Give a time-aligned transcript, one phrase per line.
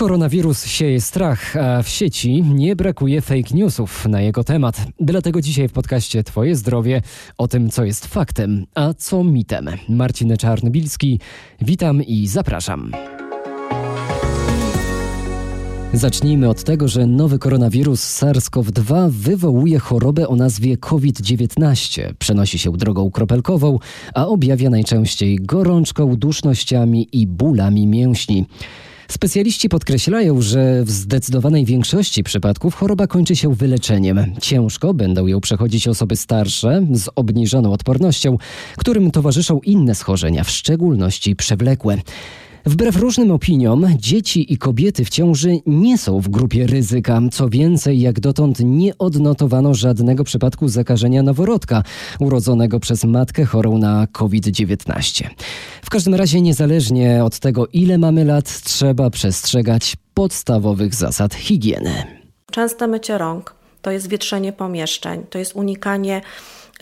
[0.00, 4.86] Koronawirus sieje strach, a w sieci nie brakuje fake newsów na jego temat.
[5.00, 7.02] Dlatego dzisiaj w podcaście Twoje zdrowie
[7.38, 9.68] o tym, co jest faktem, a co mitem.
[9.88, 11.20] Marcin Czarnobilski,
[11.60, 12.90] witam i zapraszam.
[15.92, 22.14] Zacznijmy od tego, że nowy koronawirus SARS-CoV-2 wywołuje chorobę o nazwie COVID-19.
[22.18, 23.78] Przenosi się drogą kropelkową,
[24.14, 28.46] a objawia najczęściej gorączką, dusznościami i bólami mięśni.
[29.10, 34.34] Specjaliści podkreślają, że w zdecydowanej większości przypadków choroba kończy się wyleczeniem.
[34.40, 38.38] Ciężko będą ją przechodzić osoby starsze z obniżoną odpornością,
[38.76, 41.98] którym towarzyszą inne schorzenia, w szczególności przewlekłe.
[42.66, 47.20] Wbrew różnym opiniom, dzieci i kobiety w ciąży nie są w grupie ryzyka.
[47.32, 51.82] Co więcej, jak dotąd nie odnotowano żadnego przypadku zakażenia noworodka
[52.20, 55.24] urodzonego przez matkę chorą na COVID-19.
[55.82, 61.92] W każdym razie, niezależnie od tego, ile mamy lat, trzeba przestrzegać podstawowych zasad higieny.
[62.50, 66.20] Częste mycie rąk to jest wietrzenie pomieszczeń, to jest unikanie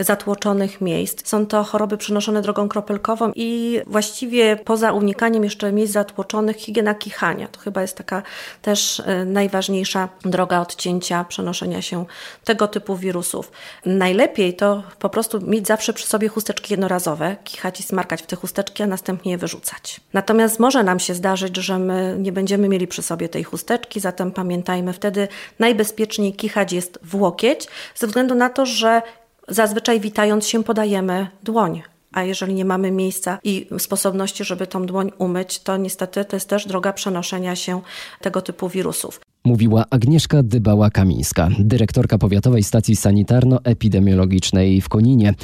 [0.00, 1.28] zatłoczonych miejsc.
[1.28, 7.48] Są to choroby przenoszone drogą kropelkową i właściwie poza unikaniem jeszcze miejsc zatłoczonych higiena kichania.
[7.48, 8.22] To chyba jest taka
[8.62, 12.04] też e, najważniejsza droga odcięcia przenoszenia się
[12.44, 13.52] tego typu wirusów.
[13.86, 18.36] Najlepiej to po prostu mieć zawsze przy sobie chusteczki jednorazowe, kichać i smarkać w te
[18.36, 20.00] chusteczki, a następnie je wyrzucać.
[20.12, 24.32] Natomiast może nam się zdarzyć, że my nie będziemy mieli przy sobie tej chusteczki, zatem
[24.32, 29.02] pamiętajmy, wtedy najbezpieczniej kichać jest w łokieć, ze względu na to, że
[29.48, 31.82] Zazwyczaj witając się podajemy dłoń.
[32.12, 36.48] A jeżeli nie mamy miejsca i sposobności, żeby tą dłoń umyć, to niestety to jest
[36.48, 37.80] też droga przenoszenia się
[38.20, 39.20] tego typu wirusów.
[39.44, 45.34] Mówiła Agnieszka Dybała-Kamińska, dyrektorka Powiatowej Stacji Sanitarno-Epidemiologicznej w Koninie.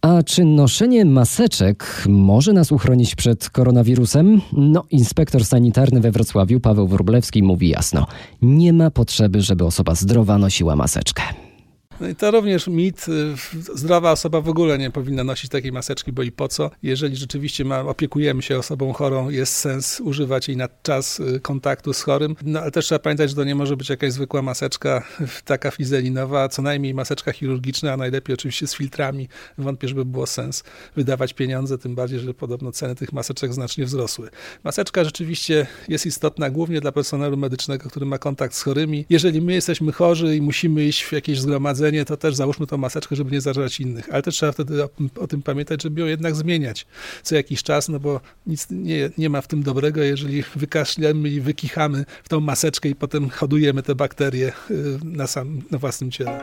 [0.00, 4.40] A czy noszenie maseczek może nas uchronić przed koronawirusem?
[4.52, 8.06] No, inspektor sanitarny we Wrocławiu Paweł Wróblewski mówi jasno:
[8.42, 11.22] nie ma potrzeby, żeby osoba zdrowa nosiła maseczkę.
[12.00, 13.06] No i to również mit.
[13.08, 13.34] Y,
[13.74, 16.70] zdrowa osoba w ogóle nie powinna nosić takiej maseczki, bo i po co?
[16.82, 21.92] Jeżeli rzeczywiście ma, opiekujemy się osobą chorą, jest sens używać jej na czas y, kontaktu
[21.92, 22.36] z chorym.
[22.42, 25.04] No ale też trzeba pamiętać, że to nie może być jakaś zwykła maseczka,
[25.44, 29.28] taka fizelinowa, co najmniej maseczka chirurgiczna, a najlepiej oczywiście z filtrami.
[29.58, 30.64] Wątpię, żeby było sens
[30.96, 34.30] wydawać pieniądze, tym bardziej, że podobno ceny tych maseczek znacznie wzrosły.
[34.64, 39.04] Maseczka rzeczywiście jest istotna głównie dla personelu medycznego, który ma kontakt z chorymi.
[39.10, 43.16] Jeżeli my jesteśmy chorzy i musimy iść w jakieś zgromadzenie, to też załóżmy tą maseczkę,
[43.16, 44.08] żeby nie zarażać innych.
[44.12, 46.86] Ale też trzeba wtedy o, o, tym pamiętać, żeby ją jednak zmieniać
[47.22, 51.40] co jakiś czas, no bo nic nie, nie ma w tym dobrego, jeżeli wykaszlemy i
[51.40, 56.40] wykichamy w tą maseczkę i potem hodujemy te bakterie y, na, sam, na własnym ciele.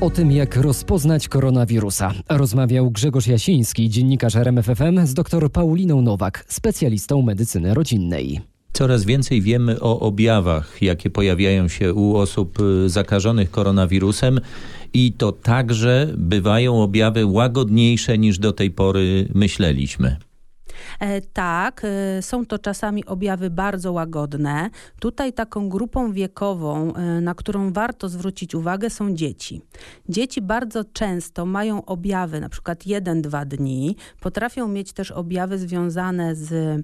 [0.00, 7.22] O tym, jak rozpoznać koronawirusa, rozmawiał Grzegorz Jasiński, dziennikarz RMFFM z dr Pauliną Nowak, specjalistą
[7.22, 8.40] medycyny rodzinnej.
[8.78, 14.40] Coraz więcej wiemy o objawach, jakie pojawiają się u osób y, zakażonych koronawirusem
[14.94, 20.16] i to także bywają objawy łagodniejsze niż do tej pory myśleliśmy.
[21.00, 24.70] E, tak, e, są to czasami objawy bardzo łagodne.
[25.00, 29.62] Tutaj taką grupą wiekową, e, na którą warto zwrócić uwagę, są dzieci.
[30.08, 33.96] Dzieci bardzo często mają objawy, na przykład 1-2 dni.
[34.20, 36.82] Potrafią mieć też objawy związane z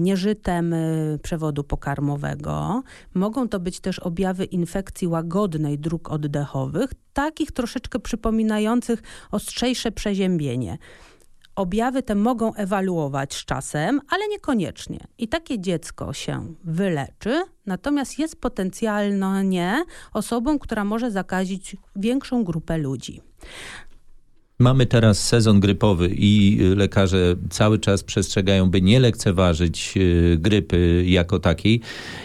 [0.00, 0.74] nieżytem
[1.22, 2.82] przewodu pokarmowego.
[3.14, 10.78] Mogą to być też objawy infekcji łagodnej dróg oddechowych, takich troszeczkę przypominających ostrzejsze przeziębienie.
[11.58, 14.98] Objawy te mogą ewaluować z czasem, ale niekoniecznie.
[15.18, 23.22] I takie dziecko się wyleczy, natomiast jest potencjalnie osobą, która może zakazić większą grupę ludzi.
[24.60, 31.38] Mamy teraz sezon grypowy i lekarze cały czas przestrzegają, by nie lekceważyć y, grypy jako
[31.38, 31.80] takiej.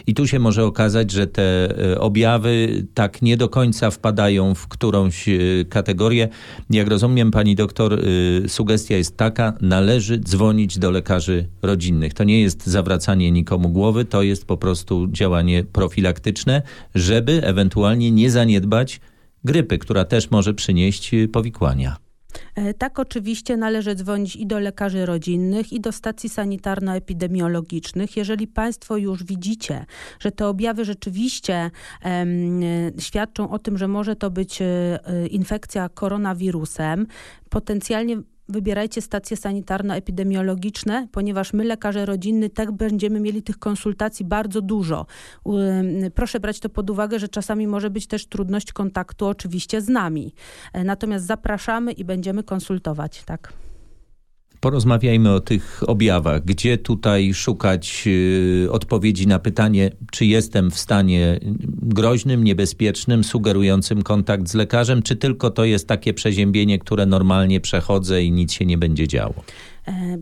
[0.08, 4.68] I tu się może okazać, że te y, objawy tak nie do końca wpadają w
[4.68, 6.30] którąś y, kategorię.
[6.70, 8.02] Jak rozumiem, pani doktor,
[8.48, 12.14] sugestia jest taka, należy dzwonić do lekarzy rodzinnych.
[12.14, 16.62] To nie jest zawracanie nikomu głowy, to jest po prostu działanie profilaktyczne,
[16.96, 19.00] żeby ewentualnie nie zaniedbać
[19.44, 22.04] grypy, która też może przynieść powikłania.
[22.56, 28.18] E, tak, oczywiście należy dzwonić i do lekarzy rodzinnych, i do stacji sanitarno-epidemiologicznych.
[28.18, 29.86] Jeżeli Państwo już widzicie,
[30.20, 31.72] że te objawy rzeczywiście
[32.06, 32.62] um,
[33.00, 37.08] świadczą o tym, że może to być e, infekcja koronawirusem,
[37.50, 45.06] potencjalnie wybierajcie stacje sanitarno-epidemiologiczne, ponieważ my, lekarze rodzinny, tak będziemy mieli tych konsultacji bardzo dużo.
[46.16, 50.34] Proszę brać to pod uwagę, że czasami może być też trudność kontaktu oczywiście z nami.
[50.74, 53.63] E, natomiast zapraszamy i będziemy konsultować, tak.
[54.64, 56.46] Porozmawiajmy o tych objawach.
[56.46, 61.40] Gdzie tutaj szukać y, odpowiedzi na pytanie, czy jestem w stanie
[61.82, 68.24] groźnym, niebezpiecznym, sugerującym kontakt z lekarzem, czy tylko to jest takie przeziębienie, które normalnie przechodzę
[68.24, 69.44] i nic się nie będzie działo?
[69.88, 70.18] E,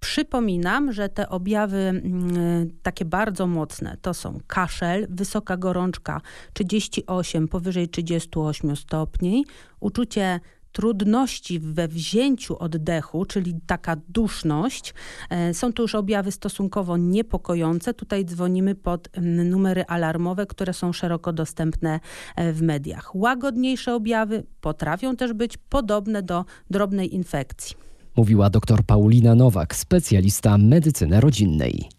[0.00, 6.20] Przypominam, że te objawy mm, takie bardzo mocne to są kaszel, wysoka gorączka
[6.52, 9.44] 38, powyżej 38 stopni,
[9.80, 10.40] uczucie
[10.76, 14.94] trudności we wzięciu oddechu, czyli taka duszność.
[15.30, 17.94] E, są to już objawy stosunkowo niepokojące.
[17.94, 19.08] Tutaj dzwonimy pod
[19.44, 22.00] numery alarmowe, które są szeroko dostępne
[22.36, 23.16] e, w mediach.
[23.16, 27.76] Łagodniejsze objawy potrafią też być podobne do drobnej infekcji
[28.16, 31.95] mówiła dr Paulina Nowak, specjalista medycyny rodzinnej.